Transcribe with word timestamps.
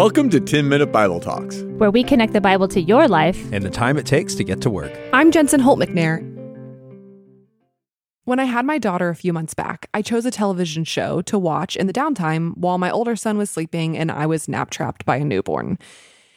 Welcome 0.00 0.30
to 0.30 0.40
10 0.40 0.66
Minute 0.66 0.92
Bible 0.92 1.20
Talks, 1.20 1.60
where 1.76 1.90
we 1.90 2.02
connect 2.02 2.32
the 2.32 2.40
Bible 2.40 2.66
to 2.68 2.80
your 2.80 3.06
life 3.06 3.38
and 3.52 3.62
the 3.62 3.68
time 3.68 3.98
it 3.98 4.06
takes 4.06 4.34
to 4.36 4.42
get 4.42 4.62
to 4.62 4.70
work. 4.70 4.90
I'm 5.12 5.30
Jensen 5.30 5.60
Holt 5.60 5.78
McNair. 5.78 6.22
When 8.24 8.40
I 8.40 8.44
had 8.44 8.64
my 8.64 8.78
daughter 8.78 9.10
a 9.10 9.14
few 9.14 9.34
months 9.34 9.52
back, 9.52 9.90
I 9.92 10.00
chose 10.00 10.24
a 10.24 10.30
television 10.30 10.84
show 10.84 11.20
to 11.20 11.38
watch 11.38 11.76
in 11.76 11.86
the 11.86 11.92
downtime 11.92 12.56
while 12.56 12.78
my 12.78 12.90
older 12.90 13.14
son 13.14 13.36
was 13.36 13.50
sleeping 13.50 13.94
and 13.94 14.10
I 14.10 14.24
was 14.24 14.48
nap 14.48 14.70
trapped 14.70 15.04
by 15.04 15.16
a 15.16 15.24
newborn. 15.24 15.78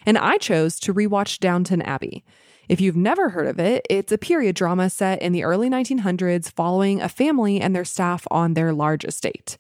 And 0.06 0.18
I 0.18 0.36
chose 0.40 0.78
to 0.82 0.94
rewatch 0.94 1.40
Downton 1.40 1.82
Abbey. 1.84 2.26
If 2.68 2.82
you've 2.82 2.98
never 2.98 3.30
heard 3.30 3.48
of 3.48 3.62
it, 3.62 3.88
it's 3.90 4.12
a 4.12 4.18
period 4.18 4.58
drama 4.58 4.90
set 4.90 5.22
in 5.22 5.32
the 5.32 5.46
early 5.46 5.70
1900s 5.70 6.52
following 6.52 7.00
a 7.00 7.08
family 7.08 7.62
and 7.62 7.74
their 7.74 7.86
staff 7.86 8.28
on 8.30 8.56
their 8.56 8.74
large 8.74 9.06
estate. 9.06 9.56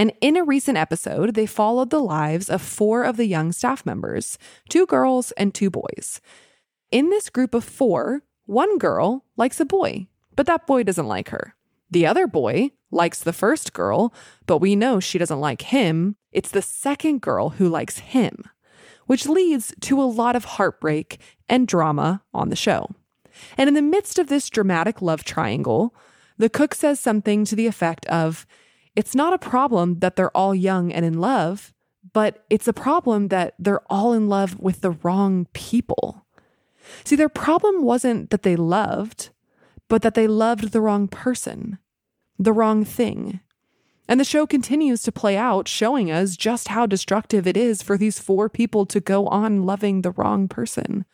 And 0.00 0.14
in 0.22 0.38
a 0.38 0.44
recent 0.44 0.78
episode, 0.78 1.34
they 1.34 1.44
followed 1.44 1.90
the 1.90 1.98
lives 1.98 2.48
of 2.48 2.62
four 2.62 3.02
of 3.02 3.18
the 3.18 3.26
young 3.26 3.52
staff 3.52 3.84
members 3.84 4.38
two 4.70 4.86
girls 4.86 5.30
and 5.32 5.54
two 5.54 5.68
boys. 5.68 6.22
In 6.90 7.10
this 7.10 7.28
group 7.28 7.52
of 7.52 7.64
four, 7.64 8.22
one 8.46 8.78
girl 8.78 9.26
likes 9.36 9.60
a 9.60 9.66
boy, 9.66 10.06
but 10.34 10.46
that 10.46 10.66
boy 10.66 10.84
doesn't 10.84 11.06
like 11.06 11.28
her. 11.28 11.54
The 11.90 12.06
other 12.06 12.26
boy 12.26 12.70
likes 12.90 13.22
the 13.22 13.34
first 13.34 13.74
girl, 13.74 14.14
but 14.46 14.56
we 14.56 14.74
know 14.74 15.00
she 15.00 15.18
doesn't 15.18 15.38
like 15.38 15.60
him. 15.60 16.16
It's 16.32 16.50
the 16.50 16.62
second 16.62 17.20
girl 17.20 17.50
who 17.50 17.68
likes 17.68 17.98
him, 17.98 18.44
which 19.04 19.28
leads 19.28 19.74
to 19.82 20.00
a 20.00 20.04
lot 20.04 20.34
of 20.34 20.46
heartbreak 20.56 21.20
and 21.46 21.68
drama 21.68 22.22
on 22.32 22.48
the 22.48 22.56
show. 22.56 22.88
And 23.58 23.68
in 23.68 23.74
the 23.74 23.82
midst 23.82 24.18
of 24.18 24.28
this 24.28 24.48
dramatic 24.48 25.02
love 25.02 25.24
triangle, 25.24 25.94
the 26.38 26.48
cook 26.48 26.74
says 26.74 26.98
something 26.98 27.44
to 27.44 27.54
the 27.54 27.66
effect 27.66 28.06
of, 28.06 28.46
it's 28.96 29.14
not 29.14 29.32
a 29.32 29.38
problem 29.38 30.00
that 30.00 30.16
they're 30.16 30.36
all 30.36 30.54
young 30.54 30.92
and 30.92 31.04
in 31.04 31.20
love, 31.20 31.72
but 32.12 32.44
it's 32.50 32.68
a 32.68 32.72
problem 32.72 33.28
that 33.28 33.54
they're 33.58 33.82
all 33.90 34.12
in 34.12 34.28
love 34.28 34.58
with 34.58 34.80
the 34.80 34.92
wrong 35.02 35.46
people. 35.52 36.26
See, 37.04 37.16
their 37.16 37.28
problem 37.28 37.82
wasn't 37.82 38.30
that 38.30 38.42
they 38.42 38.56
loved, 38.56 39.30
but 39.88 40.02
that 40.02 40.14
they 40.14 40.26
loved 40.26 40.72
the 40.72 40.80
wrong 40.80 41.08
person, 41.08 41.78
the 42.38 42.52
wrong 42.52 42.84
thing. 42.84 43.40
And 44.08 44.18
the 44.18 44.24
show 44.24 44.44
continues 44.44 45.02
to 45.02 45.12
play 45.12 45.36
out, 45.36 45.68
showing 45.68 46.10
us 46.10 46.36
just 46.36 46.68
how 46.68 46.84
destructive 46.84 47.46
it 47.46 47.56
is 47.56 47.80
for 47.80 47.96
these 47.96 48.18
four 48.18 48.48
people 48.48 48.86
to 48.86 48.98
go 48.98 49.28
on 49.28 49.64
loving 49.64 50.02
the 50.02 50.10
wrong 50.10 50.48
person. 50.48 51.04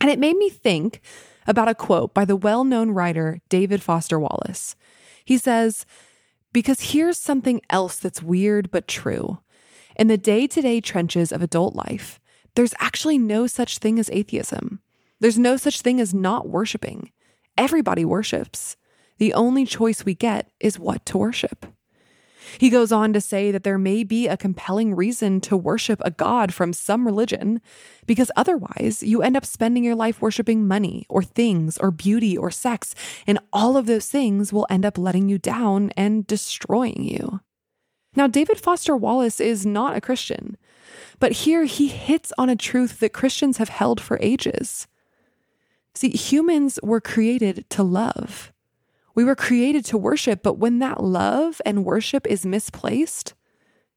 And 0.00 0.08
it 0.08 0.20
made 0.20 0.36
me 0.36 0.48
think 0.48 1.00
about 1.48 1.68
a 1.68 1.74
quote 1.74 2.14
by 2.14 2.24
the 2.24 2.36
well 2.36 2.62
known 2.62 2.92
writer 2.92 3.40
David 3.48 3.82
Foster 3.82 4.20
Wallace. 4.20 4.76
He 5.24 5.36
says, 5.36 5.84
because 6.58 6.90
here's 6.90 7.16
something 7.16 7.60
else 7.70 8.00
that's 8.00 8.20
weird 8.20 8.68
but 8.72 8.88
true. 8.88 9.38
In 9.94 10.08
the 10.08 10.18
day 10.18 10.48
to 10.48 10.60
day 10.60 10.80
trenches 10.80 11.30
of 11.30 11.40
adult 11.40 11.76
life, 11.76 12.18
there's 12.56 12.74
actually 12.80 13.16
no 13.16 13.46
such 13.46 13.78
thing 13.78 13.96
as 13.96 14.10
atheism. 14.12 14.80
There's 15.20 15.38
no 15.38 15.56
such 15.56 15.82
thing 15.82 16.00
as 16.00 16.12
not 16.12 16.48
worshiping. 16.48 17.12
Everybody 17.56 18.04
worships. 18.04 18.76
The 19.18 19.34
only 19.34 19.66
choice 19.66 20.04
we 20.04 20.16
get 20.16 20.50
is 20.58 20.80
what 20.80 21.06
to 21.06 21.18
worship. 21.18 21.64
He 22.56 22.70
goes 22.70 22.90
on 22.90 23.12
to 23.12 23.20
say 23.20 23.50
that 23.50 23.64
there 23.64 23.78
may 23.78 24.04
be 24.04 24.26
a 24.26 24.36
compelling 24.36 24.94
reason 24.94 25.40
to 25.42 25.56
worship 25.56 26.00
a 26.04 26.10
God 26.10 26.54
from 26.54 26.72
some 26.72 27.04
religion, 27.04 27.60
because 28.06 28.30
otherwise 28.36 29.02
you 29.02 29.22
end 29.22 29.36
up 29.36 29.44
spending 29.44 29.84
your 29.84 29.94
life 29.94 30.22
worshiping 30.22 30.66
money 30.66 31.04
or 31.10 31.22
things 31.22 31.76
or 31.78 31.90
beauty 31.90 32.36
or 32.36 32.50
sex, 32.50 32.94
and 33.26 33.38
all 33.52 33.76
of 33.76 33.86
those 33.86 34.06
things 34.06 34.52
will 34.52 34.66
end 34.70 34.86
up 34.86 34.96
letting 34.96 35.28
you 35.28 35.38
down 35.38 35.90
and 35.96 36.26
destroying 36.26 37.02
you. 37.02 37.40
Now, 38.16 38.26
David 38.26 38.58
Foster 38.58 38.96
Wallace 38.96 39.38
is 39.38 39.66
not 39.66 39.96
a 39.96 40.00
Christian, 40.00 40.56
but 41.20 41.32
here 41.32 41.64
he 41.64 41.88
hits 41.88 42.32
on 42.38 42.48
a 42.48 42.56
truth 42.56 43.00
that 43.00 43.12
Christians 43.12 43.58
have 43.58 43.68
held 43.68 44.00
for 44.00 44.18
ages. 44.20 44.86
See, 45.94 46.10
humans 46.10 46.78
were 46.82 47.00
created 47.00 47.68
to 47.70 47.82
love. 47.82 48.52
We 49.18 49.24
were 49.24 49.34
created 49.34 49.84
to 49.86 49.98
worship, 49.98 50.44
but 50.44 50.58
when 50.58 50.78
that 50.78 51.02
love 51.02 51.60
and 51.66 51.84
worship 51.84 52.24
is 52.28 52.46
misplaced, 52.46 53.34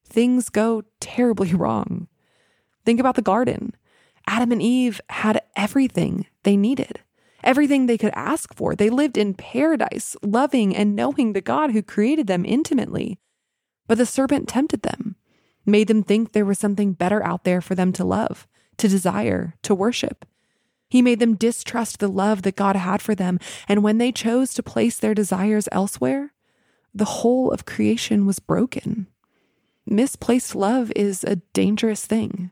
things 0.03 0.49
go 0.49 0.81
terribly 0.99 1.53
wrong. 1.53 2.07
Think 2.85 2.99
about 2.99 3.13
the 3.13 3.21
garden. 3.21 3.75
Adam 4.25 4.51
and 4.51 4.63
Eve 4.63 4.99
had 5.11 5.43
everything 5.55 6.25
they 6.41 6.57
needed, 6.57 7.01
everything 7.43 7.85
they 7.85 7.99
could 7.99 8.13
ask 8.15 8.51
for. 8.55 8.73
They 8.73 8.89
lived 8.89 9.15
in 9.15 9.35
paradise, 9.35 10.15
loving 10.23 10.75
and 10.75 10.95
knowing 10.95 11.33
the 11.33 11.41
God 11.41 11.69
who 11.69 11.83
created 11.83 12.25
them 12.25 12.43
intimately. 12.43 13.19
But 13.85 13.99
the 13.99 14.07
serpent 14.07 14.49
tempted 14.49 14.81
them, 14.81 15.17
made 15.67 15.87
them 15.87 16.01
think 16.01 16.31
there 16.31 16.45
was 16.45 16.57
something 16.57 16.93
better 16.93 17.23
out 17.23 17.43
there 17.43 17.61
for 17.61 17.75
them 17.75 17.93
to 17.93 18.03
love, 18.03 18.47
to 18.77 18.87
desire, 18.87 19.53
to 19.61 19.75
worship. 19.75 20.25
He 20.91 21.01
made 21.01 21.19
them 21.19 21.37
distrust 21.37 21.99
the 21.99 22.09
love 22.09 22.41
that 22.41 22.57
God 22.57 22.75
had 22.75 23.01
for 23.01 23.15
them. 23.15 23.39
And 23.65 23.81
when 23.81 23.97
they 23.97 24.11
chose 24.11 24.53
to 24.53 24.61
place 24.61 24.99
their 24.99 25.13
desires 25.13 25.69
elsewhere, 25.71 26.33
the 26.93 27.05
whole 27.05 27.49
of 27.49 27.65
creation 27.65 28.25
was 28.25 28.39
broken. 28.39 29.07
Misplaced 29.85 30.53
love 30.53 30.91
is 30.93 31.23
a 31.23 31.37
dangerous 31.53 32.05
thing. 32.05 32.51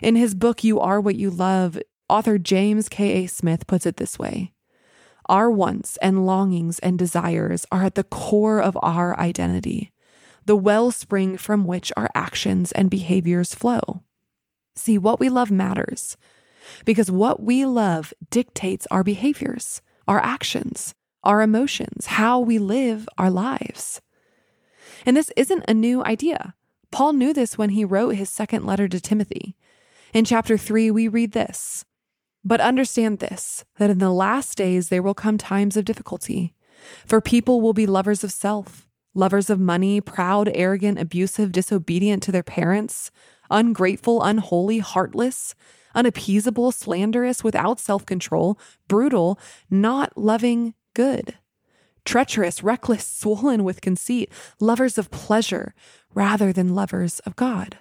In 0.00 0.14
his 0.14 0.36
book, 0.36 0.62
You 0.62 0.78
Are 0.78 1.00
What 1.00 1.16
You 1.16 1.30
Love, 1.30 1.76
author 2.08 2.38
James 2.38 2.88
K.A. 2.88 3.26
Smith 3.26 3.66
puts 3.66 3.86
it 3.86 3.96
this 3.96 4.20
way 4.20 4.52
Our 5.28 5.50
wants 5.50 5.96
and 5.96 6.24
longings 6.24 6.78
and 6.78 6.96
desires 6.96 7.66
are 7.72 7.82
at 7.82 7.96
the 7.96 8.04
core 8.04 8.62
of 8.62 8.78
our 8.82 9.18
identity, 9.18 9.90
the 10.44 10.54
wellspring 10.54 11.38
from 11.38 11.64
which 11.64 11.92
our 11.96 12.08
actions 12.14 12.70
and 12.70 12.88
behaviors 12.88 13.52
flow. 13.52 14.04
See, 14.76 14.96
what 14.96 15.18
we 15.18 15.28
love 15.28 15.50
matters 15.50 16.16
because 16.84 17.10
what 17.10 17.42
we 17.42 17.64
love 17.64 18.12
dictates 18.30 18.86
our 18.90 19.04
behaviors, 19.04 19.82
our 20.06 20.20
actions, 20.20 20.94
our 21.22 21.42
emotions, 21.42 22.06
how 22.06 22.38
we 22.38 22.58
live 22.58 23.08
our 23.18 23.30
lives. 23.30 24.00
And 25.06 25.16
this 25.16 25.32
isn't 25.36 25.64
a 25.66 25.74
new 25.74 26.04
idea. 26.04 26.54
Paul 26.90 27.14
knew 27.14 27.32
this 27.32 27.58
when 27.58 27.70
he 27.70 27.84
wrote 27.84 28.16
his 28.16 28.30
second 28.30 28.64
letter 28.64 28.88
to 28.88 29.00
Timothy. 29.00 29.56
In 30.12 30.24
chapter 30.24 30.56
3, 30.56 30.90
we 30.90 31.08
read 31.08 31.32
this 31.32 31.84
But 32.44 32.60
understand 32.60 33.18
this, 33.18 33.64
that 33.78 33.90
in 33.90 33.98
the 33.98 34.12
last 34.12 34.56
days 34.56 34.88
there 34.88 35.02
will 35.02 35.14
come 35.14 35.38
times 35.38 35.76
of 35.76 35.84
difficulty. 35.84 36.54
For 37.06 37.20
people 37.20 37.60
will 37.60 37.72
be 37.72 37.86
lovers 37.86 38.22
of 38.22 38.30
self, 38.30 38.86
lovers 39.14 39.48
of 39.50 39.58
money, 39.58 40.00
proud, 40.00 40.50
arrogant, 40.54 40.98
abusive, 40.98 41.52
disobedient 41.52 42.22
to 42.24 42.32
their 42.32 42.42
parents, 42.42 43.10
ungrateful, 43.50 44.22
unholy, 44.22 44.78
heartless 44.78 45.54
unappeasable, 45.94 46.72
slanderous, 46.72 47.44
without 47.44 47.80
self 47.80 48.04
control, 48.06 48.58
brutal, 48.88 49.38
not 49.70 50.16
loving 50.16 50.74
good, 50.94 51.34
treacherous, 52.04 52.62
reckless, 52.62 53.06
swollen 53.06 53.64
with 53.64 53.80
conceit, 53.80 54.30
lovers 54.60 54.98
of 54.98 55.10
pleasure 55.10 55.74
rather 56.14 56.52
than 56.52 56.74
lovers 56.74 57.20
of 57.20 57.36
God, 57.36 57.78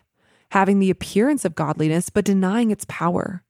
having 0.51 0.79
the 0.79 0.89
appearance 0.89 1.45
of 1.45 1.55
godliness 1.55 2.09
but 2.09 2.25
denying 2.25 2.71
its 2.71 2.85
power. 2.87 3.43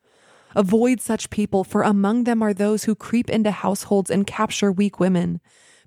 Avoid 0.55 1.01
such 1.01 1.29
people, 1.29 1.63
for 1.63 1.81
among 1.81 2.25
them 2.25 2.43
are 2.43 2.53
those 2.53 2.83
who 2.83 2.95
creep 2.95 3.29
into 3.29 3.51
households 3.51 4.11
and 4.11 4.27
capture 4.27 4.71
weak 4.71 4.99
women, 4.99 5.41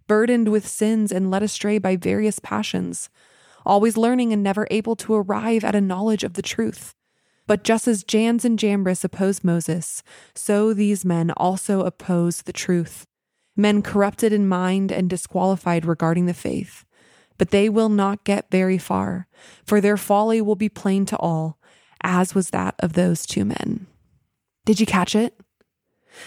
burdened 0.08 0.48
with 0.48 0.66
sins 0.66 1.12
and 1.12 1.30
led 1.30 1.42
astray 1.42 1.78
by 1.78 1.96
various 1.96 2.38
passions, 2.40 3.08
always 3.64 3.96
learning 3.96 4.32
and 4.32 4.42
never 4.42 4.66
able 4.70 4.96
to 4.96 5.14
arrive 5.14 5.62
at 5.62 5.74
a 5.74 5.80
knowledge 5.80 6.24
of 6.24 6.34
the 6.34 6.42
truth. 6.42 6.94
But 7.46 7.62
just 7.62 7.86
as 7.86 8.04
Jannes 8.04 8.44
and 8.44 8.58
Jambres 8.58 9.04
opposed 9.04 9.44
Moses, 9.44 10.02
so 10.34 10.72
these 10.72 11.04
men 11.04 11.30
also 11.32 11.82
oppose 11.82 12.42
the 12.42 12.52
truth. 12.52 13.06
Men 13.56 13.82
corrupted 13.82 14.32
in 14.32 14.48
mind 14.48 14.90
and 14.90 15.08
disqualified 15.08 15.86
regarding 15.86 16.26
the 16.26 16.34
faith. 16.34 16.84
But 17.38 17.50
they 17.50 17.68
will 17.68 17.88
not 17.88 18.24
get 18.24 18.50
very 18.50 18.78
far, 18.78 19.28
for 19.64 19.80
their 19.80 19.96
folly 19.96 20.40
will 20.40 20.56
be 20.56 20.68
plain 20.68 21.06
to 21.06 21.16
all, 21.18 21.58
as 22.02 22.34
was 22.34 22.50
that 22.50 22.74
of 22.80 22.94
those 22.94 23.26
two 23.26 23.44
men. 23.44 23.86
Did 24.64 24.80
you 24.80 24.86
catch 24.86 25.14
it? 25.14 25.38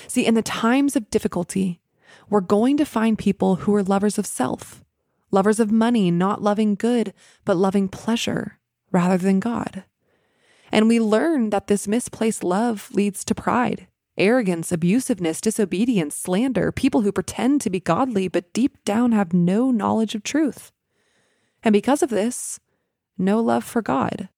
See, 0.07 0.25
in 0.25 0.35
the 0.35 0.41
times 0.41 0.95
of 0.95 1.09
difficulty, 1.09 1.81
we're 2.29 2.41
going 2.41 2.77
to 2.77 2.85
find 2.85 3.17
people 3.17 3.55
who 3.55 3.75
are 3.75 3.83
lovers 3.83 4.17
of 4.17 4.25
self, 4.25 4.83
lovers 5.31 5.59
of 5.59 5.71
money, 5.71 6.11
not 6.11 6.41
loving 6.41 6.75
good, 6.75 7.13
but 7.43 7.57
loving 7.57 7.87
pleasure 7.87 8.59
rather 8.91 9.17
than 9.17 9.39
God. 9.39 9.83
And 10.71 10.87
we 10.87 10.99
learn 10.99 11.49
that 11.49 11.67
this 11.67 11.87
misplaced 11.87 12.43
love 12.43 12.89
leads 12.93 13.23
to 13.25 13.35
pride, 13.35 13.87
arrogance, 14.17 14.71
abusiveness, 14.71 15.41
disobedience, 15.41 16.15
slander, 16.15 16.71
people 16.71 17.01
who 17.01 17.11
pretend 17.11 17.61
to 17.61 17.69
be 17.69 17.79
godly 17.79 18.27
but 18.27 18.53
deep 18.53 18.83
down 18.83 19.11
have 19.11 19.33
no 19.33 19.71
knowledge 19.71 20.15
of 20.15 20.23
truth. 20.23 20.71
And 21.63 21.73
because 21.73 22.03
of 22.03 22.09
this, 22.09 22.59
no 23.17 23.39
love 23.39 23.63
for 23.63 23.81
God. 23.81 24.29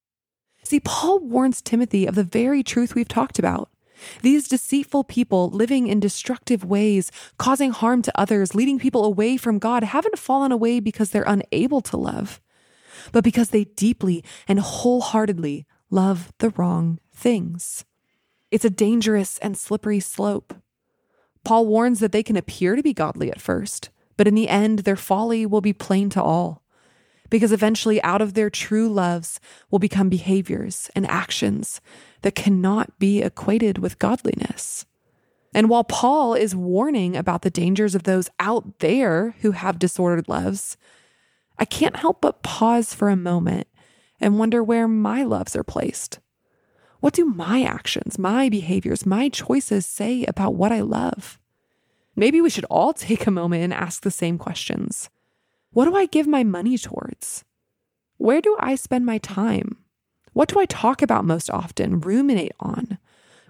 See, 0.64 0.80
Paul 0.80 1.20
warns 1.20 1.62
Timothy 1.62 2.06
of 2.06 2.16
the 2.16 2.24
very 2.24 2.64
truth 2.64 2.96
we've 2.96 3.08
talked 3.08 3.40
about. 3.40 3.70
These 4.22 4.48
deceitful 4.48 5.04
people 5.04 5.50
living 5.50 5.88
in 5.88 6.00
destructive 6.00 6.64
ways, 6.64 7.12
causing 7.38 7.72
harm 7.72 8.02
to 8.04 8.20
others, 8.20 8.56
leading 8.56 8.80
people 8.80 9.06
away 9.06 9.38
from 9.38 9.60
God, 9.60 9.84
haven't 9.84 10.18
fallen 10.18 10.52
away 10.52 10.80
because 10.80 11.12
they're 11.12 11.24
unable 11.28 11.82
to 11.82 11.98
love, 11.98 12.42
but 13.12 13.24
because 13.24 13.50
they 13.50 13.66
deeply 13.66 14.24
and 14.48 14.60
wholeheartedly 14.60 15.68
love 15.92 16.34
the 16.40 16.50
wrong 16.52 17.00
things. 17.14 17.86
It's 18.50 18.66
a 18.66 18.70
dangerous 18.70 19.38
and 19.40 19.58
slippery 19.58 20.00
slope. 20.00 20.56
Paul 21.44 21.68
warns 21.68 22.00
that 22.00 22.12
they 22.12 22.24
can 22.24 22.38
appear 22.38 22.76
to 22.76 22.84
be 22.84 22.94
godly 22.94 23.32
at 23.32 23.42
first, 23.42 23.90
but 24.18 24.28
in 24.28 24.36
the 24.36 24.50
end, 24.50 24.80
their 24.80 24.96
folly 24.96 25.46
will 25.46 25.62
be 25.62 25.74
plain 25.74 26.10
to 26.12 26.24
all. 26.24 26.64
Because 27.30 27.52
eventually, 27.52 28.02
out 28.04 28.22
of 28.22 28.34
their 28.34 28.50
true 28.50 28.90
loves 28.90 29.40
will 29.70 29.80
become 29.80 30.10
behaviors 30.10 30.90
and 30.96 31.08
actions 31.08 31.80
that 32.24 32.36
cannot 32.36 32.98
be 33.00 33.22
equated 33.22 33.78
with 33.78 34.00
godliness. 34.00 34.86
And 35.54 35.70
while 35.70 35.84
Paul 35.84 36.34
is 36.34 36.56
warning 36.56 37.16
about 37.16 37.42
the 37.42 37.50
dangers 37.50 37.96
of 37.96 38.04
those 38.04 38.30
out 38.40 38.80
there 38.80 39.36
who 39.42 39.52
have 39.52 39.80
disordered 39.80 40.30
loves, 40.30 40.78
I 41.58 41.66
can't 41.66 41.98
help 41.98 42.22
but 42.22 42.44
pause 42.44 42.94
for 42.94 43.10
a 43.10 43.16
moment 43.16 43.68
and 44.22 44.40
wonder 44.40 44.64
where 44.64 44.88
my 44.88 45.24
loves 45.24 45.56
are 45.56 45.64
placed. 45.64 46.20
What 47.02 47.14
do 47.14 47.26
my 47.26 47.64
actions, 47.64 48.20
my 48.20 48.48
behaviors, 48.48 49.06
my 49.06 49.28
choices 49.28 49.86
say 49.88 50.24
about 50.26 50.54
what 50.54 50.72
I 50.72 50.82
love? 50.82 51.40
Maybe 52.16 52.40
we 52.40 52.50
should 52.50 52.66
all 52.66 52.94
take 52.94 53.26
a 53.26 53.32
moment 53.32 53.64
and 53.64 53.74
ask 53.74 54.04
the 54.04 54.12
same 54.12 54.38
questions. 54.38 55.10
What 55.72 55.86
do 55.86 55.96
I 55.96 56.06
give 56.06 56.28
my 56.28 56.44
money 56.44 56.78
towards? 56.78 57.44
Where 58.18 58.40
do 58.40 58.56
I 58.60 58.76
spend 58.76 59.06
my 59.06 59.18
time? 59.18 59.78
What 60.34 60.48
do 60.48 60.60
I 60.60 60.66
talk 60.66 61.02
about 61.02 61.26
most 61.26 61.50
often, 61.50 62.00
ruminate 62.00 62.54
on? 62.60 63.00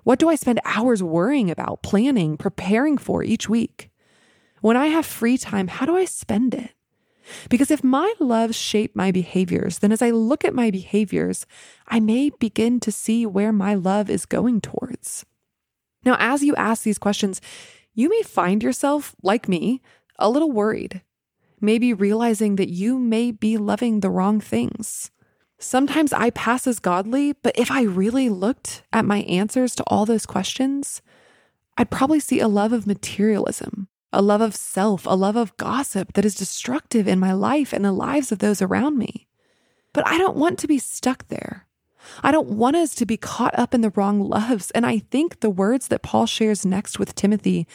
What 0.03 0.17
do 0.17 0.29
I 0.29 0.35
spend 0.35 0.61
hours 0.65 1.03
worrying 1.03 1.51
about, 1.51 1.83
planning, 1.83 2.37
preparing 2.37 2.97
for 2.97 3.21
each 3.21 3.49
week? 3.49 3.89
When 4.61 4.77
I 4.77 4.87
have 4.87 5.05
free 5.05 5.37
time, 5.37 5.67
how 5.67 5.85
do 5.85 5.95
I 5.95 6.05
spend 6.05 6.53
it? 6.53 6.71
Because 7.49 7.71
if 7.71 7.83
my 7.83 8.13
loves 8.19 8.55
shape 8.55 8.95
my 8.95 9.11
behaviors, 9.11 9.79
then 9.79 9.91
as 9.91 10.01
I 10.01 10.11
look 10.11 10.43
at 10.43 10.55
my 10.55 10.71
behaviors, 10.71 11.45
I 11.87 11.99
may 11.99 12.29
begin 12.29 12.79
to 12.81 12.91
see 12.91 13.25
where 13.25 13.51
my 13.51 13.75
love 13.75 14.09
is 14.09 14.25
going 14.25 14.61
towards. 14.61 15.25
Now, 16.03 16.15
as 16.19 16.43
you 16.43 16.55
ask 16.55 16.83
these 16.83 16.97
questions, 16.97 17.41
you 17.93 18.09
may 18.09 18.23
find 18.23 18.63
yourself, 18.63 19.15
like 19.21 19.47
me, 19.47 19.81
a 20.17 20.29
little 20.29 20.51
worried, 20.51 21.01
maybe 21.59 21.93
realizing 21.93 22.55
that 22.55 22.69
you 22.69 22.97
may 22.97 23.31
be 23.31 23.57
loving 23.57 23.99
the 23.99 24.09
wrong 24.09 24.39
things. 24.39 25.11
Sometimes 25.59 26.11
I 26.11 26.31
pass 26.31 26.65
as 26.65 26.79
godly, 26.79 27.33
but 27.33 27.57
if 27.57 27.69
I 27.69 27.83
really 27.83 28.29
looked 28.29 28.83
at 28.91 29.05
my 29.05 29.19
answers 29.21 29.75
to 29.75 29.83
all 29.85 30.05
those 30.05 30.25
questions, 30.25 31.03
I'd 31.77 31.91
probably 31.91 32.19
see 32.19 32.39
a 32.39 32.47
love 32.47 32.73
of 32.73 32.87
materialism, 32.87 33.87
a 34.13 34.21
love 34.21 34.41
of 34.41 34.55
self, 34.55 35.05
a 35.05 35.15
love 35.15 35.35
of 35.35 35.55
gossip 35.57 36.13
that 36.13 36.25
is 36.25 36.35
destructive 36.35 37.07
in 37.07 37.19
my 37.19 37.33
life 37.33 37.73
and 37.73 37.85
the 37.85 37.91
lives 37.91 38.31
of 38.31 38.39
those 38.39 38.61
around 38.61 38.97
me. 38.97 39.27
But 39.93 40.07
I 40.07 40.17
don't 40.17 40.37
want 40.37 40.59
to 40.59 40.67
be 40.67 40.79
stuck 40.79 41.27
there. 41.27 41.67
I 42.23 42.31
don't 42.31 42.49
want 42.49 42.75
us 42.75 42.95
to 42.95 43.05
be 43.05 43.17
caught 43.17 43.57
up 43.57 43.73
in 43.73 43.81
the 43.81 43.91
wrong 43.91 44.21
loves. 44.21 44.71
And 44.71 44.85
I 44.85 44.99
think 44.99 45.39
the 45.39 45.49
words 45.49 45.87
that 45.89 46.01
Paul 46.01 46.25
shares 46.25 46.65
next 46.65 46.99
with 46.99 47.15
Timothy 47.15 47.67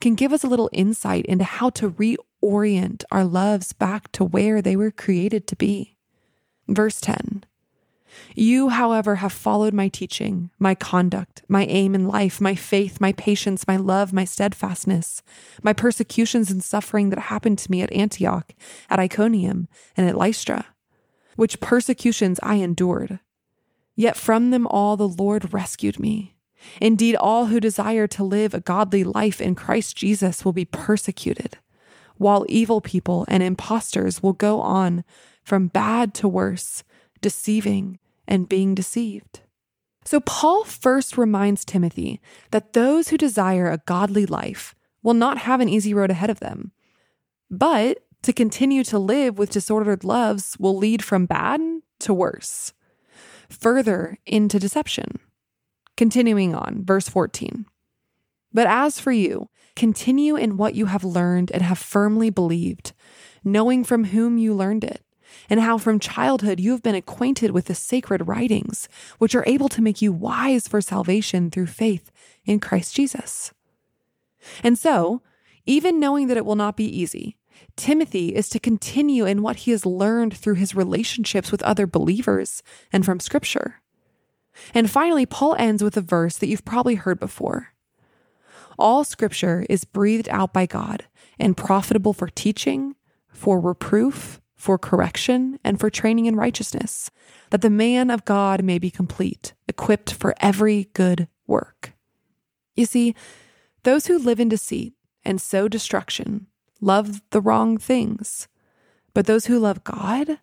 can 0.00 0.14
give 0.14 0.32
us 0.32 0.44
a 0.44 0.48
little 0.48 0.70
insight 0.72 1.26
into 1.26 1.44
how 1.44 1.70
to 1.70 1.90
reorient 1.90 3.04
our 3.10 3.24
loves 3.24 3.72
back 3.72 4.10
to 4.12 4.24
where 4.24 4.62
they 4.62 4.76
were 4.76 4.90
created 4.90 5.46
to 5.48 5.56
be. 5.56 5.96
Verse 6.68 7.00
10 7.00 7.44
you, 8.34 8.70
however, 8.70 9.16
have 9.16 9.32
followed 9.32 9.74
my 9.74 9.88
teaching, 9.88 10.50
my 10.58 10.74
conduct, 10.74 11.42
my 11.48 11.64
aim 11.66 11.94
in 11.94 12.06
life, 12.06 12.40
my 12.40 12.54
faith, 12.54 13.00
my 13.00 13.12
patience, 13.12 13.66
my 13.66 13.76
love, 13.76 14.12
my 14.12 14.24
steadfastness, 14.24 15.22
my 15.62 15.72
persecutions 15.72 16.50
and 16.50 16.62
suffering 16.62 17.10
that 17.10 17.18
happened 17.18 17.58
to 17.58 17.70
me 17.70 17.82
at 17.82 17.92
Antioch, 17.92 18.52
at 18.88 18.98
Iconium, 18.98 19.68
and 19.96 20.08
at 20.08 20.16
Lystra, 20.16 20.66
which 21.36 21.60
persecutions 21.60 22.40
I 22.42 22.56
endured. 22.56 23.20
Yet 23.94 24.16
from 24.16 24.50
them 24.50 24.66
all 24.66 24.96
the 24.96 25.08
Lord 25.08 25.52
rescued 25.52 25.98
me. 25.98 26.36
Indeed, 26.80 27.16
all 27.16 27.46
who 27.46 27.60
desire 27.60 28.06
to 28.08 28.24
live 28.24 28.54
a 28.54 28.60
godly 28.60 29.04
life 29.04 29.40
in 29.40 29.54
Christ 29.54 29.96
Jesus 29.96 30.44
will 30.44 30.52
be 30.52 30.64
persecuted, 30.64 31.58
while 32.16 32.46
evil 32.48 32.80
people 32.80 33.24
and 33.28 33.42
impostors 33.42 34.22
will 34.22 34.32
go 34.32 34.60
on 34.60 35.04
from 35.42 35.66
bad 35.66 36.14
to 36.14 36.28
worse, 36.28 36.84
deceiving 37.20 37.98
and 38.26 38.48
being 38.48 38.74
deceived. 38.74 39.40
So, 40.04 40.20
Paul 40.20 40.64
first 40.64 41.16
reminds 41.16 41.64
Timothy 41.64 42.20
that 42.50 42.72
those 42.72 43.08
who 43.08 43.16
desire 43.16 43.70
a 43.70 43.82
godly 43.86 44.26
life 44.26 44.74
will 45.02 45.14
not 45.14 45.38
have 45.38 45.60
an 45.60 45.68
easy 45.68 45.94
road 45.94 46.10
ahead 46.10 46.30
of 46.30 46.40
them. 46.40 46.72
But 47.50 47.98
to 48.22 48.32
continue 48.32 48.84
to 48.84 48.98
live 48.98 49.38
with 49.38 49.50
disordered 49.50 50.04
loves 50.04 50.56
will 50.58 50.76
lead 50.76 51.04
from 51.04 51.26
bad 51.26 51.60
to 52.00 52.14
worse, 52.14 52.72
further 53.48 54.18
into 54.26 54.58
deception. 54.58 55.18
Continuing 55.96 56.54
on, 56.54 56.84
verse 56.84 57.08
14. 57.08 57.66
But 58.52 58.66
as 58.66 58.98
for 58.98 59.12
you, 59.12 59.48
continue 59.76 60.36
in 60.36 60.56
what 60.56 60.74
you 60.74 60.86
have 60.86 61.04
learned 61.04 61.50
and 61.52 61.62
have 61.62 61.78
firmly 61.78 62.30
believed, 62.30 62.92
knowing 63.44 63.84
from 63.84 64.04
whom 64.04 64.38
you 64.38 64.54
learned 64.54 64.84
it 64.84 65.04
and 65.48 65.60
how 65.60 65.78
from 65.78 65.98
childhood 65.98 66.60
you 66.60 66.72
have 66.72 66.82
been 66.82 66.94
acquainted 66.94 67.50
with 67.50 67.66
the 67.66 67.74
sacred 67.74 68.28
writings, 68.28 68.88
which 69.18 69.34
are 69.34 69.44
able 69.46 69.68
to 69.70 69.82
make 69.82 70.02
you 70.02 70.12
wise 70.12 70.68
for 70.68 70.80
salvation 70.80 71.50
through 71.50 71.66
faith 71.66 72.10
in 72.44 72.60
Christ 72.60 72.94
Jesus. 72.94 73.52
And 74.62 74.78
so, 74.78 75.22
even 75.66 76.00
knowing 76.00 76.26
that 76.26 76.36
it 76.36 76.44
will 76.44 76.56
not 76.56 76.76
be 76.76 76.84
easy, 76.84 77.36
Timothy 77.76 78.34
is 78.34 78.48
to 78.50 78.58
continue 78.58 79.24
in 79.24 79.42
what 79.42 79.56
he 79.56 79.70
has 79.70 79.86
learned 79.86 80.36
through 80.36 80.54
his 80.54 80.74
relationships 80.74 81.50
with 81.50 81.62
other 81.62 81.86
believers 81.86 82.62
and 82.92 83.04
from 83.04 83.20
Scripture. 83.20 83.80
And 84.74 84.90
finally, 84.90 85.24
Paul 85.24 85.54
ends 85.58 85.82
with 85.82 85.96
a 85.96 86.02
verse 86.02 86.36
that 86.38 86.48
you've 86.48 86.64
probably 86.64 86.96
heard 86.96 87.18
before. 87.18 87.68
All 88.78 89.04
Scripture 89.04 89.64
is 89.70 89.84
breathed 89.84 90.28
out 90.28 90.52
by 90.52 90.66
God 90.66 91.04
and 91.38 91.56
profitable 91.56 92.12
for 92.12 92.28
teaching, 92.28 92.94
for 93.28 93.60
reproof, 93.60 94.40
for 94.62 94.78
correction, 94.78 95.58
and 95.64 95.80
for 95.80 95.90
training 95.90 96.26
in 96.26 96.36
righteousness, 96.36 97.10
that 97.50 97.62
the 97.62 97.68
man 97.68 98.10
of 98.10 98.24
God 98.24 98.62
may 98.62 98.78
be 98.78 98.92
complete, 98.92 99.54
equipped 99.66 100.12
for 100.12 100.36
every 100.38 100.88
good 100.92 101.26
work. 101.48 101.94
You 102.76 102.86
see, 102.86 103.16
those 103.82 104.06
who 104.06 104.16
live 104.16 104.38
in 104.38 104.48
deceit 104.48 104.92
and 105.24 105.40
sow 105.40 105.66
destruction 105.66 106.46
love 106.80 107.22
the 107.30 107.40
wrong 107.40 107.76
things, 107.76 108.46
but 109.14 109.26
those 109.26 109.46
who 109.46 109.58
love 109.58 109.82
God 109.82 110.38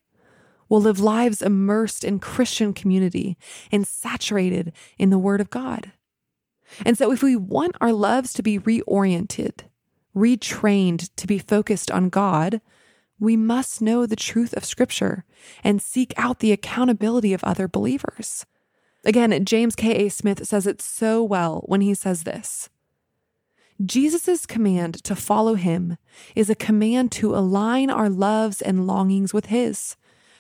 will 0.68 0.82
live 0.82 1.00
lives 1.00 1.42
immersed 1.42 2.04
in 2.04 2.20
Christian 2.20 2.74
community 2.74 3.38
and 3.72 3.88
saturated 3.88 4.74
in 4.98 5.12
the 5.12 5.18
Word 5.18 5.40
of 5.40 5.50
God. 5.50 5.94
And 6.86 6.98
so, 6.98 7.14
if 7.14 7.24
we 7.24 7.38
want 7.38 7.78
our 7.80 7.94
loves 7.94 8.34
to 8.34 8.44
be 8.44 8.60
reoriented, 8.60 9.62
retrained 10.14 11.10
to 11.16 11.26
be 11.26 11.40
focused 11.40 11.90
on 11.90 12.10
God, 12.10 12.60
we 13.20 13.36
must 13.36 13.82
know 13.82 14.06
the 14.06 14.16
truth 14.16 14.54
of 14.54 14.66
Scripture 14.66 15.26
and 15.64 15.82
seek 15.82 16.14
out 16.18 16.40
the 16.40 16.52
accountability 16.52 17.34
of 17.34 17.44
other 17.44 17.68
believers. 17.68 18.46
Again, 19.06 19.46
James 19.46 19.76
K.A. 19.76 20.10
Smith 20.10 20.46
says 20.48 20.68
it 20.68 20.82
so 20.82 21.24
well 21.24 21.64
when 21.66 21.82
he 21.82 21.94
says 21.94 22.24
this 22.24 22.70
Jesus' 23.84 24.46
command 24.46 25.04
to 25.06 25.16
follow 25.16 25.56
him 25.56 25.98
is 26.36 26.50
a 26.50 26.56
command 26.56 27.12
to 27.14 27.36
align 27.36 27.90
our 27.90 28.10
loves 28.10 28.62
and 28.62 28.86
longings 28.86 29.34
with 29.34 29.46
his, 29.46 29.96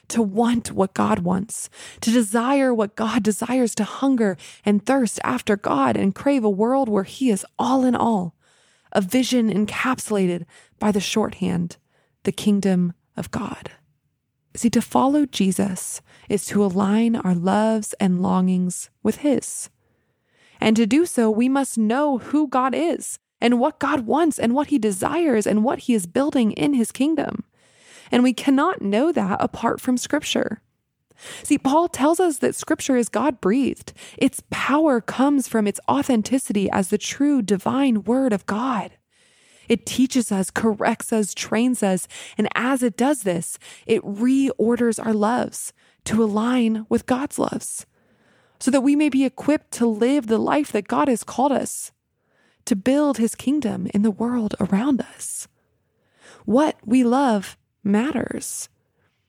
to 0.10 0.22
want 0.22 0.74
what 0.74 0.94
God 0.94 1.20
wants, 1.20 1.70
to 2.02 2.12
desire 2.12 2.74
what 2.74 2.98
God 2.98 3.24
desires, 3.24 3.74
to 3.76 3.86
hunger 3.86 4.36
and 4.66 4.86
thirst 4.86 5.20
after 5.24 5.56
God 5.56 5.96
and 5.96 6.16
crave 6.16 6.44
a 6.44 6.50
world 6.50 6.90
where 6.90 7.04
he 7.04 7.30
is 7.30 7.46
all 7.58 7.86
in 7.86 7.96
all, 7.96 8.36
a 8.92 9.00
vision 9.00 9.50
encapsulated 9.50 10.46
by 10.80 10.92
the 10.92 11.00
shorthand 11.00 11.78
the 12.30 12.34
kingdom 12.34 12.94
of 13.18 13.32
God. 13.32 13.72
See, 14.54 14.70
to 14.70 14.84
follow 14.84 15.26
Jesus 15.26 16.00
is 16.30 16.46
to 16.46 16.64
align 16.64 17.16
our 17.16 17.34
loves 17.34 17.96
and 18.00 18.22
longings 18.22 18.92
with 19.02 19.26
His. 19.26 19.72
And 20.62 20.76
to 20.76 20.86
do 20.86 21.08
so, 21.08 21.32
we 21.32 21.50
must 21.50 21.76
know 21.76 22.20
who 22.20 22.48
God 22.48 22.76
is 22.76 23.18
and 23.42 23.60
what 23.60 23.80
God 23.80 24.02
wants 24.02 24.38
and 24.38 24.54
what 24.54 24.68
He 24.68 24.78
desires 24.78 25.48
and 25.48 25.64
what 25.64 25.80
He 25.80 25.96
is 25.96 26.06
building 26.06 26.52
in 26.52 26.76
His 26.76 26.92
kingdom. 26.92 27.46
And 28.12 28.22
we 28.22 28.34
cannot 28.34 28.80
know 28.80 29.12
that 29.12 29.38
apart 29.42 29.82
from 29.82 29.98
Scripture. 29.98 30.62
See, 31.42 31.58
Paul 31.58 31.88
tells 31.88 32.20
us 32.20 32.38
that 32.38 32.54
Scripture 32.54 32.96
is 32.96 33.10
God 33.10 33.42
breathed. 33.42 33.92
Its 34.20 34.44
power 34.52 35.02
comes 35.02 35.48
from 35.48 35.66
its 35.66 35.80
authenticity 35.90 36.70
as 36.70 36.90
the 36.90 37.00
true 37.00 37.42
divine 37.42 38.04
Word 38.04 38.34
of 38.34 38.46
God. 38.46 38.92
It 39.70 39.86
teaches 39.86 40.32
us, 40.32 40.52
corrects 40.52 41.14
us, 41.14 41.34
trains 41.34 41.82
us. 41.82 42.08
And 42.38 42.50
as 42.56 42.84
it 42.84 42.98
does 42.98 43.24
this, 43.24 43.58
it 43.86 44.04
reorders 44.04 45.04
our 45.04 45.14
loves 45.14 45.72
to 46.06 46.22
align 46.24 46.86
with 46.90 47.06
God's 47.06 47.40
loves 47.40 47.86
so 48.60 48.72
that 48.72 48.82
we 48.82 48.96
may 48.96 49.08
be 49.08 49.24
equipped 49.24 49.72
to 49.74 49.86
live 49.86 50.28
the 50.28 50.38
life 50.38 50.74
that 50.74 50.90
God 50.90 51.08
has 51.08 51.24
called 51.24 51.54
us 51.54 51.94
to 52.66 52.76
build 52.76 53.18
his 53.18 53.36
kingdom 53.36 53.88
in 53.94 54.02
the 54.02 54.12
world 54.12 54.56
around 54.60 55.02
us. 55.02 55.48
What 56.46 56.76
we 56.86 57.04
love 57.04 57.58
matters. 57.84 58.68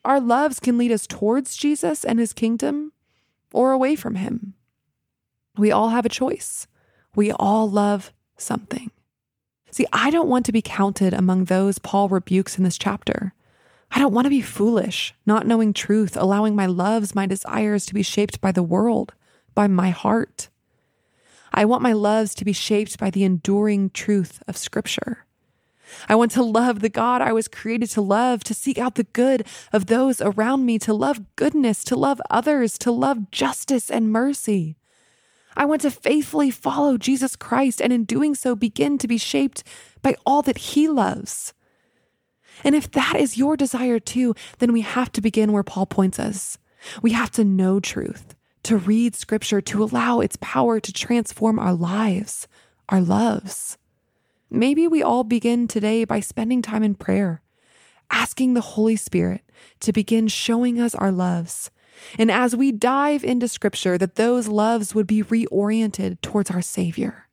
Our 0.04 0.20
loves 0.20 0.58
can 0.58 0.78
lead 0.78 0.90
us 0.90 1.06
towards 1.06 1.56
Jesus 1.56 2.04
and 2.04 2.18
his 2.18 2.32
kingdom, 2.32 2.92
or 3.52 3.72
away 3.72 3.96
from 3.96 4.16
Him. 4.16 4.54
We 5.56 5.72
all 5.72 5.90
have 5.90 6.06
a 6.06 6.10
choice. 6.10 6.66
We 7.14 7.32
all 7.32 7.68
love 7.68 8.12
something. 8.36 8.90
See, 9.70 9.86
I 9.92 10.10
don't 10.10 10.28
want 10.28 10.46
to 10.46 10.52
be 10.52 10.62
counted 10.62 11.14
among 11.14 11.44
those 11.44 11.78
Paul 11.78 12.08
rebukes 12.08 12.58
in 12.58 12.64
this 12.64 12.78
chapter. 12.78 13.32
I 13.92 13.98
don't 13.98 14.14
want 14.14 14.26
to 14.26 14.30
be 14.30 14.42
foolish, 14.42 15.14
not 15.26 15.46
knowing 15.46 15.72
truth, 15.72 16.16
allowing 16.16 16.54
my 16.54 16.66
loves, 16.66 17.14
my 17.14 17.26
desires 17.26 17.86
to 17.86 17.94
be 17.94 18.02
shaped 18.02 18.40
by 18.40 18.52
the 18.52 18.62
world, 18.62 19.14
by 19.54 19.66
my 19.66 19.90
heart. 19.90 20.48
I 21.52 21.64
want 21.64 21.82
my 21.82 21.92
loves 21.92 22.34
to 22.36 22.44
be 22.44 22.52
shaped 22.52 22.98
by 22.98 23.10
the 23.10 23.24
enduring 23.24 23.90
truth 23.90 24.42
of 24.46 24.56
Scripture. 24.56 25.26
I 26.08 26.14
want 26.14 26.30
to 26.32 26.42
love 26.44 26.80
the 26.80 26.88
God 26.88 27.20
I 27.20 27.32
was 27.32 27.48
created 27.48 27.90
to 27.90 28.00
love, 28.00 28.44
to 28.44 28.54
seek 28.54 28.78
out 28.78 28.94
the 28.94 29.04
good 29.04 29.44
of 29.72 29.86
those 29.86 30.20
around 30.20 30.64
me, 30.64 30.78
to 30.80 30.94
love 30.94 31.34
goodness, 31.34 31.82
to 31.84 31.96
love 31.96 32.20
others, 32.30 32.78
to 32.78 32.92
love 32.92 33.32
justice 33.32 33.90
and 33.90 34.12
mercy. 34.12 34.76
I 35.56 35.64
want 35.64 35.82
to 35.82 35.90
faithfully 35.90 36.50
follow 36.50 36.96
Jesus 36.96 37.36
Christ 37.36 37.80
and 37.80 37.92
in 37.92 38.04
doing 38.04 38.34
so 38.34 38.54
begin 38.54 38.98
to 38.98 39.08
be 39.08 39.18
shaped 39.18 39.64
by 40.02 40.14
all 40.24 40.42
that 40.42 40.58
he 40.58 40.88
loves. 40.88 41.52
And 42.64 42.74
if 42.74 42.90
that 42.92 43.16
is 43.16 43.38
your 43.38 43.56
desire 43.56 43.98
too, 43.98 44.34
then 44.58 44.72
we 44.72 44.82
have 44.82 45.10
to 45.12 45.20
begin 45.20 45.52
where 45.52 45.62
Paul 45.62 45.86
points 45.86 46.18
us. 46.18 46.58
We 47.02 47.12
have 47.12 47.30
to 47.32 47.44
know 47.44 47.80
truth, 47.80 48.34
to 48.64 48.76
read 48.76 49.14
scripture, 49.14 49.60
to 49.60 49.82
allow 49.82 50.20
its 50.20 50.36
power 50.40 50.80
to 50.80 50.92
transform 50.92 51.58
our 51.58 51.74
lives, 51.74 52.46
our 52.88 53.00
loves. 53.00 53.78
Maybe 54.50 54.88
we 54.88 55.02
all 55.02 55.24
begin 55.24 55.68
today 55.68 56.04
by 56.04 56.20
spending 56.20 56.60
time 56.60 56.82
in 56.82 56.94
prayer, 56.94 57.42
asking 58.10 58.54
the 58.54 58.60
Holy 58.60 58.96
Spirit 58.96 59.42
to 59.80 59.92
begin 59.92 60.28
showing 60.28 60.80
us 60.80 60.94
our 60.94 61.12
loves. 61.12 61.70
And 62.18 62.30
as 62.30 62.56
we 62.56 62.72
dive 62.72 63.24
into 63.24 63.48
scripture, 63.48 63.98
that 63.98 64.16
those 64.16 64.48
loves 64.48 64.94
would 64.94 65.06
be 65.06 65.22
reoriented 65.22 66.20
towards 66.20 66.50
our 66.50 66.62
Savior. 66.62 67.28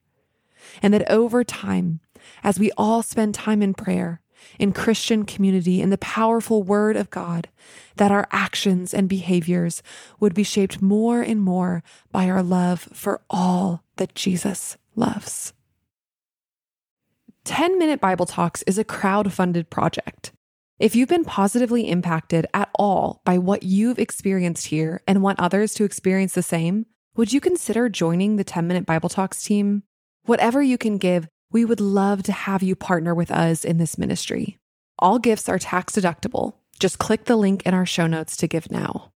And 0.82 0.94
that 0.94 1.10
over 1.10 1.44
time, 1.44 2.02
as 2.44 2.60
we 2.60 2.72
all 2.78 3.02
spend 3.02 3.34
time 3.34 3.62
in 3.62 3.74
prayer, 3.74 4.22
in 4.60 4.72
Christian 4.72 5.26
community, 5.26 5.82
in 5.82 5.90
the 5.90 5.98
powerful 5.98 6.64
Word 6.64 6.96
of 6.96 7.10
God, 7.10 7.50
that 7.96 8.12
our 8.12 8.28
actions 8.32 8.94
and 8.94 9.10
behaviors 9.10 9.82
would 10.20 10.34
be 10.34 10.44
shaped 10.44 10.82
more 10.82 11.22
and 11.22 11.42
more 11.42 11.84
by 12.12 12.30
our 12.30 12.44
love 12.44 12.88
for 12.94 13.22
all 13.30 13.84
that 13.98 14.16
Jesus 14.16 14.78
loves. 14.96 15.54
10 17.46 17.78
Minute 17.78 18.02
Bible 18.02 18.26
Talks 18.26 18.62
is 18.64 18.78
a 18.78 18.84
crowd 18.84 19.32
funded 19.32 19.70
project. 19.70 20.34
If 20.80 20.96
you've 20.96 21.10
been 21.10 21.26
positively 21.26 21.90
impacted 21.90 22.46
at 22.54 22.70
all 22.78 23.24
by 23.26 23.40
what 23.40 23.64
you've 23.64 23.98
experienced 23.98 24.68
here 24.68 25.02
and 25.08 25.24
want 25.24 25.40
others 25.40 25.74
to 25.74 25.84
experience 25.84 26.34
the 26.34 26.44
same, 26.44 26.86
would 27.16 27.34
you 27.34 27.42
consider 27.42 27.90
joining 27.90 28.36
the 28.36 28.44
10 28.44 28.68
Minute 28.68 28.86
Bible 28.86 29.10
Talks 29.10 29.44
team? 29.44 29.82
Whatever 30.26 30.62
you 30.62 30.78
can 30.78 31.00
give, 31.00 31.28
we 31.52 31.66
would 31.66 31.80
love 31.80 32.22
to 32.24 32.32
have 32.32 32.62
you 32.62 32.76
partner 32.76 33.16
with 33.16 33.32
us 33.32 33.66
in 33.66 33.80
this 33.80 33.98
ministry. 33.98 34.60
All 35.00 35.18
gifts 35.18 35.50
are 35.50 35.58
tax 35.58 35.96
deductible. 35.96 36.54
Just 36.80 37.00
click 37.00 37.26
the 37.26 37.38
link 37.38 37.66
in 37.66 37.74
our 37.74 37.88
show 37.88 38.06
notes 38.06 38.38
to 38.38 38.48
give 38.48 38.70
now. 38.70 39.12